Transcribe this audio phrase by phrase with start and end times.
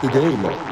[0.00, 0.71] the game up.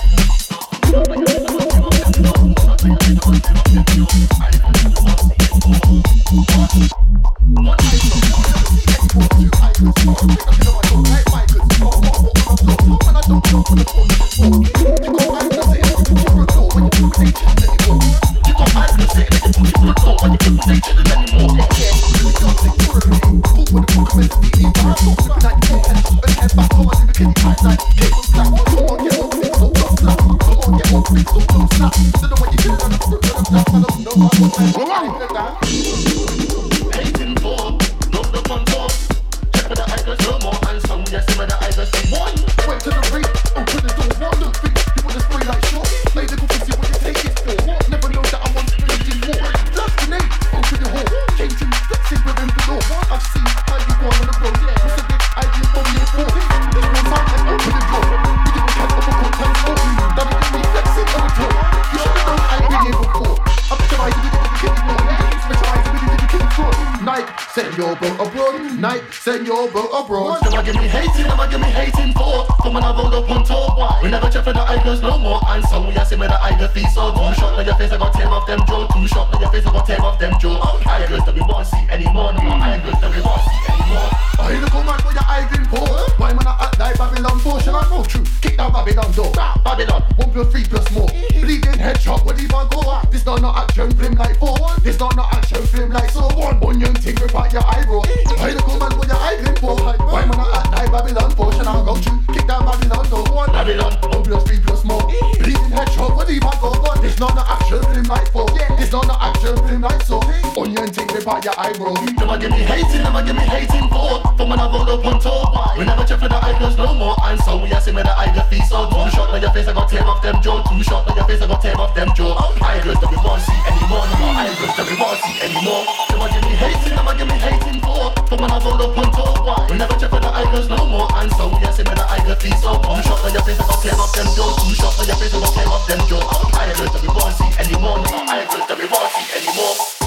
[94.83, 98.01] This not no action film like so one Bunyan thing report your eyebrow
[98.41, 99.77] Why the woman with your eye glim for?
[99.77, 101.53] Why man I act like Babylon for?
[101.53, 102.33] Shall I go through?
[102.33, 105.05] Kick down Babylon to one Babylon, one plus three plus more.
[105.37, 106.97] Bleeding headshot, what even go on?
[107.01, 108.49] This not no action film like for.
[108.81, 110.17] This not no action film like so.
[110.57, 114.17] Bunyan thing report your eyebrow Never give me hating, never give me hating for.
[114.33, 115.77] For man I roll up on top.
[115.77, 118.11] We never check for the eyeglass no more eyes, so we are see me the
[118.11, 120.59] eye, your face, so two shot on your face, I got tear off them jaw,
[120.67, 122.35] two shot on your face, I got tear off them jaw.
[122.35, 125.35] I ain't that we won't see anymore, no more I ain't that we won't see
[125.39, 125.83] anymore.
[126.11, 128.97] They want give me hating, I'ma give me hating for, for when I roll up
[128.97, 129.67] on top, why?
[129.71, 132.03] We never check for the eye no more, and so we are see me the
[132.03, 134.49] eye, your face, so two shot on your face, I got tear off them jaw,
[134.59, 136.23] two shot on your face, I got tear off them jaw.
[136.51, 139.27] I ain't that we won't see anymore, no more I ain't that we won't see
[139.39, 140.00] anymore.